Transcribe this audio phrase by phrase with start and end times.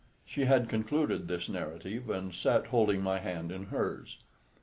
[0.25, 4.17] She had concluded this narrative, and sat holding my hand in hers.